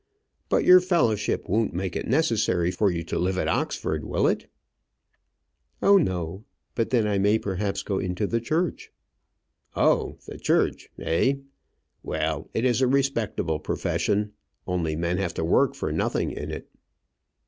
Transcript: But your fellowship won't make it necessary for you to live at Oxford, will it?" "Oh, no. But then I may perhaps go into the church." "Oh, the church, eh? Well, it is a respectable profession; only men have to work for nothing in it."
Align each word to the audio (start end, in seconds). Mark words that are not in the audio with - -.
But 0.49 0.65
your 0.65 0.81
fellowship 0.81 1.47
won't 1.47 1.75
make 1.75 1.95
it 1.95 2.07
necessary 2.07 2.71
for 2.71 2.89
you 2.89 3.03
to 3.03 3.19
live 3.19 3.37
at 3.37 3.47
Oxford, 3.47 4.03
will 4.03 4.25
it?" 4.25 4.47
"Oh, 5.79 5.97
no. 5.97 6.43
But 6.73 6.89
then 6.89 7.05
I 7.05 7.19
may 7.19 7.37
perhaps 7.37 7.83
go 7.83 7.99
into 7.99 8.25
the 8.25 8.41
church." 8.41 8.91
"Oh, 9.75 10.17
the 10.25 10.39
church, 10.39 10.89
eh? 10.97 11.35
Well, 12.01 12.49
it 12.55 12.65
is 12.65 12.81
a 12.81 12.87
respectable 12.87 13.59
profession; 13.59 14.31
only 14.65 14.95
men 14.95 15.17
have 15.19 15.35
to 15.35 15.45
work 15.45 15.75
for 15.75 15.91
nothing 15.91 16.31
in 16.31 16.49
it." 16.49 16.67